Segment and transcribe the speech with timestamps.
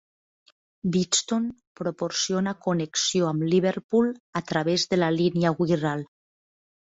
[0.93, 1.43] Bidston
[1.79, 4.09] proporciona connexió amb Liverpool
[4.41, 6.05] a través de la línia Wirral.